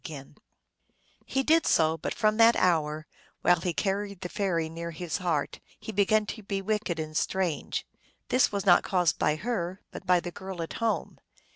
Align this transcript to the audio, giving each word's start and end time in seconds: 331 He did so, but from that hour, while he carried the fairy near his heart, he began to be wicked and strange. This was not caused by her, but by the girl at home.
331 0.03 1.25
He 1.27 1.43
did 1.43 1.67
so, 1.67 1.95
but 1.95 2.15
from 2.15 2.37
that 2.37 2.55
hour, 2.55 3.05
while 3.43 3.61
he 3.61 3.71
carried 3.71 4.21
the 4.21 4.29
fairy 4.29 4.67
near 4.67 4.89
his 4.89 5.17
heart, 5.17 5.59
he 5.79 5.91
began 5.91 6.25
to 6.25 6.41
be 6.41 6.59
wicked 6.59 6.97
and 6.97 7.15
strange. 7.15 7.85
This 8.29 8.51
was 8.51 8.65
not 8.65 8.81
caused 8.81 9.19
by 9.19 9.35
her, 9.35 9.79
but 9.91 10.07
by 10.07 10.19
the 10.19 10.31
girl 10.31 10.63
at 10.63 10.73
home. 10.81 11.19